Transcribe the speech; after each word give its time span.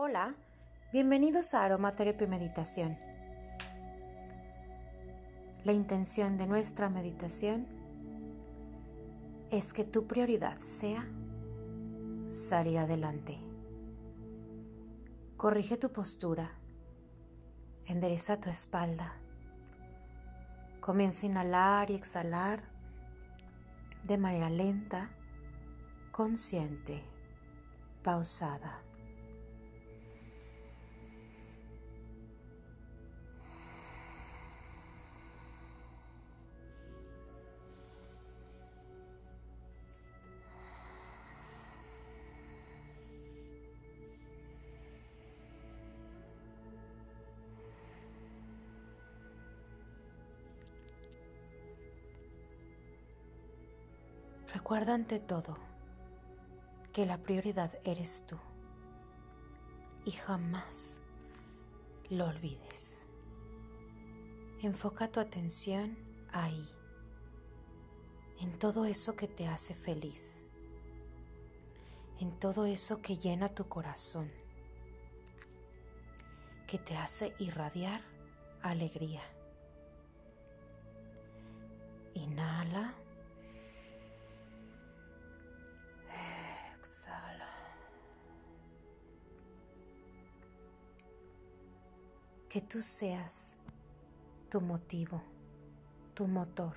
Hola, 0.00 0.36
bienvenidos 0.92 1.54
a 1.54 1.64
Aromaterapia 1.64 2.28
Meditación. 2.28 2.96
La 5.64 5.72
intención 5.72 6.38
de 6.38 6.46
nuestra 6.46 6.88
meditación 6.88 7.66
es 9.50 9.72
que 9.72 9.82
tu 9.82 10.06
prioridad 10.06 10.56
sea 10.60 11.04
salir 12.28 12.78
adelante. 12.78 13.40
Corrige 15.36 15.76
tu 15.76 15.90
postura, 15.90 16.52
endereza 17.84 18.38
tu 18.38 18.50
espalda, 18.50 19.14
comienza 20.78 21.26
a 21.26 21.30
inhalar 21.30 21.90
y 21.90 21.96
exhalar 21.96 22.62
de 24.04 24.16
manera 24.16 24.48
lenta, 24.48 25.10
consciente, 26.12 27.02
pausada. 28.04 28.87
Recuerda 54.52 54.94
ante 54.94 55.20
todo 55.20 55.56
que 56.92 57.04
la 57.04 57.18
prioridad 57.18 57.78
eres 57.84 58.24
tú 58.26 58.38
y 60.06 60.12
jamás 60.12 61.02
lo 62.08 62.26
olvides. 62.26 63.08
Enfoca 64.62 65.08
tu 65.12 65.20
atención 65.20 65.98
ahí, 66.32 66.66
en 68.40 68.58
todo 68.58 68.86
eso 68.86 69.16
que 69.16 69.28
te 69.28 69.46
hace 69.46 69.74
feliz, 69.74 70.46
en 72.18 72.32
todo 72.40 72.64
eso 72.64 73.02
que 73.02 73.16
llena 73.18 73.50
tu 73.50 73.68
corazón, 73.68 74.32
que 76.66 76.78
te 76.78 76.96
hace 76.96 77.34
irradiar 77.38 78.00
alegría. 78.62 79.22
Inhala. 82.14 82.94
Que 92.48 92.62
tú 92.62 92.80
seas 92.80 93.58
tu 94.48 94.62
motivo, 94.62 95.22
tu 96.14 96.26
motor. 96.26 96.74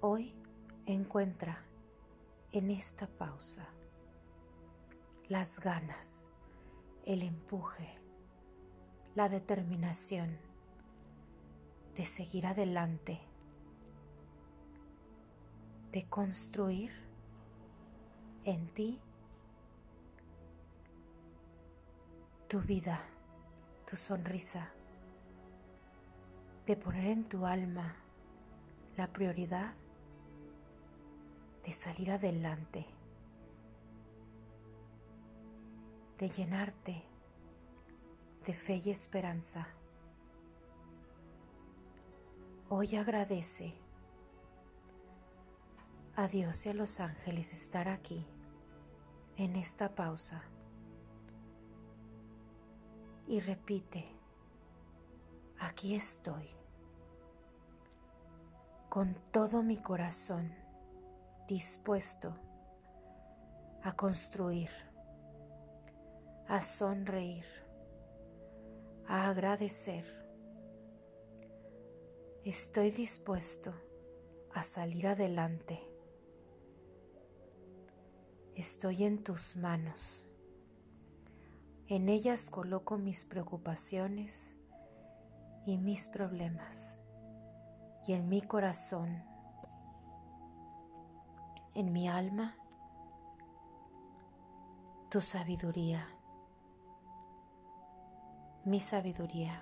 Hoy 0.00 0.32
encuentra 0.86 1.58
en 2.52 2.70
esta 2.70 3.06
pausa 3.06 3.68
las 5.28 5.60
ganas, 5.60 6.30
el 7.04 7.22
empuje, 7.22 7.98
la 9.14 9.28
determinación 9.28 10.38
de 11.94 12.06
seguir 12.06 12.46
adelante, 12.46 13.20
de 15.92 16.08
construir 16.08 16.90
en 18.44 18.72
ti 18.72 18.98
tu 22.50 22.58
vida, 22.58 23.00
tu 23.88 23.96
sonrisa, 23.96 24.72
de 26.66 26.74
poner 26.74 27.06
en 27.06 27.28
tu 27.28 27.46
alma 27.46 27.94
la 28.96 29.06
prioridad 29.06 29.72
de 31.64 31.72
salir 31.72 32.10
adelante, 32.10 32.86
de 36.18 36.28
llenarte 36.28 37.04
de 38.44 38.52
fe 38.52 38.82
y 38.84 38.90
esperanza. 38.90 39.68
Hoy 42.68 42.96
agradece 42.96 43.74
a 46.16 46.26
Dios 46.26 46.66
y 46.66 46.70
a 46.70 46.74
los 46.74 46.98
ángeles 46.98 47.52
estar 47.52 47.86
aquí 47.86 48.26
en 49.36 49.54
esta 49.54 49.94
pausa 49.94 50.42
y 53.30 53.38
repite, 53.38 54.04
aquí 55.60 55.94
estoy, 55.94 56.48
con 58.88 59.14
todo 59.30 59.62
mi 59.62 59.80
corazón 59.80 60.52
dispuesto 61.46 62.34
a 63.84 63.94
construir, 63.94 64.68
a 66.48 66.60
sonreír, 66.60 67.44
a 69.06 69.28
agradecer. 69.28 70.04
Estoy 72.44 72.90
dispuesto 72.90 73.72
a 74.54 74.64
salir 74.64 75.06
adelante. 75.06 75.78
Estoy 78.56 79.04
en 79.04 79.22
tus 79.22 79.54
manos. 79.54 80.29
En 81.90 82.08
ellas 82.08 82.52
coloco 82.52 82.98
mis 82.98 83.24
preocupaciones 83.24 84.56
y 85.66 85.76
mis 85.76 86.08
problemas. 86.08 87.00
Y 88.06 88.12
en 88.12 88.28
mi 88.28 88.42
corazón, 88.42 89.24
en 91.74 91.92
mi 91.92 92.08
alma, 92.08 92.56
tu 95.10 95.20
sabiduría, 95.20 96.06
mi 98.64 98.78
sabiduría, 98.78 99.60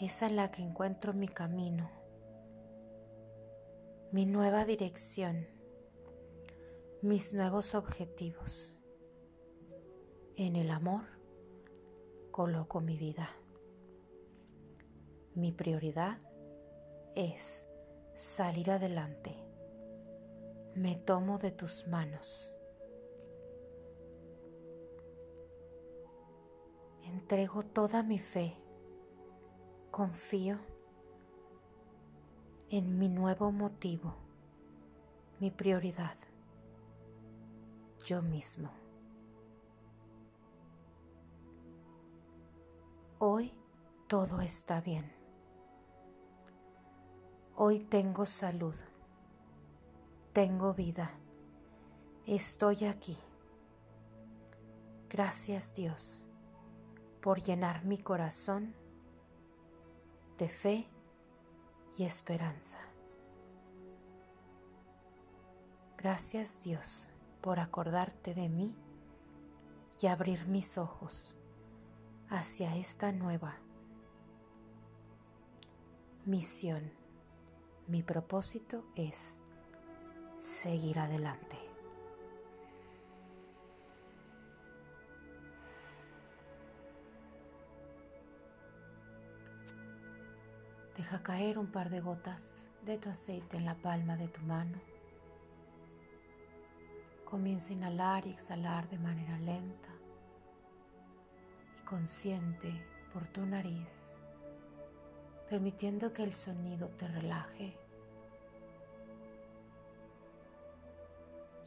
esa 0.00 0.28
en 0.28 0.36
la 0.36 0.52
que 0.52 0.62
encuentro 0.62 1.12
mi 1.12 1.26
camino, 1.26 1.90
mi 4.12 4.24
nueva 4.24 4.64
dirección, 4.64 5.48
mis 7.02 7.34
nuevos 7.34 7.74
objetivos. 7.74 8.79
En 10.42 10.56
el 10.56 10.70
amor 10.70 11.02
coloco 12.30 12.80
mi 12.80 12.96
vida. 12.96 13.28
Mi 15.34 15.52
prioridad 15.52 16.18
es 17.14 17.68
salir 18.14 18.70
adelante. 18.70 19.36
Me 20.74 20.96
tomo 20.96 21.36
de 21.36 21.50
tus 21.50 21.86
manos. 21.88 22.56
Entrego 27.04 27.62
toda 27.62 28.02
mi 28.02 28.18
fe. 28.18 28.56
Confío 29.90 30.58
en 32.70 32.98
mi 32.98 33.10
nuevo 33.10 33.52
motivo, 33.52 34.14
mi 35.38 35.50
prioridad, 35.50 36.16
yo 38.06 38.22
mismo. 38.22 38.79
Hoy 43.22 43.52
todo 44.08 44.40
está 44.40 44.80
bien. 44.80 45.12
Hoy 47.54 47.80
tengo 47.80 48.24
salud. 48.24 48.74
Tengo 50.32 50.72
vida. 50.72 51.10
Estoy 52.26 52.86
aquí. 52.86 53.18
Gracias 55.10 55.74
Dios 55.74 56.24
por 57.20 57.42
llenar 57.42 57.84
mi 57.84 57.98
corazón 57.98 58.74
de 60.38 60.48
fe 60.48 60.88
y 61.98 62.04
esperanza. 62.04 62.78
Gracias 65.98 66.62
Dios 66.62 67.10
por 67.42 67.60
acordarte 67.60 68.32
de 68.32 68.48
mí 68.48 68.74
y 70.00 70.06
abrir 70.06 70.46
mis 70.46 70.78
ojos 70.78 71.39
hacia 72.30 72.76
esta 72.76 73.10
nueva 73.10 73.56
misión. 76.24 76.92
Mi 77.88 78.04
propósito 78.04 78.84
es 78.94 79.42
seguir 80.36 81.00
adelante. 81.00 81.56
Deja 90.96 91.22
caer 91.22 91.58
un 91.58 91.72
par 91.72 91.90
de 91.90 92.00
gotas 92.00 92.68
de 92.84 92.96
tu 92.98 93.08
aceite 93.08 93.56
en 93.56 93.64
la 93.64 93.74
palma 93.74 94.16
de 94.16 94.28
tu 94.28 94.40
mano. 94.42 94.78
Comienza 97.24 97.70
a 97.70 97.72
inhalar 97.72 98.26
y 98.26 98.30
exhalar 98.30 98.88
de 98.88 98.98
manera 98.98 99.36
lenta 99.38 99.99
consciente 101.90 102.72
por 103.12 103.26
tu 103.26 103.44
nariz, 103.44 104.22
permitiendo 105.48 106.12
que 106.12 106.22
el 106.22 106.34
sonido 106.34 106.88
te 106.90 107.08
relaje. 107.08 107.76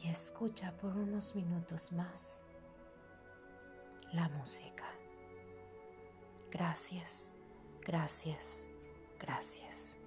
Y 0.00 0.08
escucha 0.08 0.72
por 0.80 0.96
unos 0.96 1.34
minutos 1.34 1.90
más 1.90 2.44
la 4.12 4.28
música. 4.28 4.84
Gracias, 6.52 7.34
gracias, 7.80 8.68
gracias. 9.18 10.01